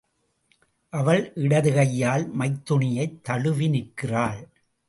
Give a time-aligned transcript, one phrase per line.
[0.93, 4.41] அவள் இடது கையால் மைத்துனியைத் தழுவி நிற்கிறாள்.